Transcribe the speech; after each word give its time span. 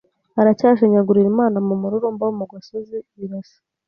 Aracyashinyagurira 0.39 1.27
Imana 1.33 1.57
mu 1.67 1.75
mururumba 1.81 2.23
wo 2.27 2.33
mu 2.39 2.45
gasozi 2.51 2.97
birasa 3.17 3.57